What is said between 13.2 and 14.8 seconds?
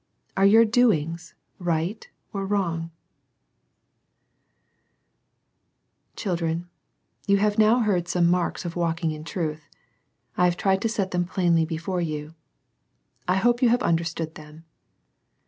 I hope you have under stood them.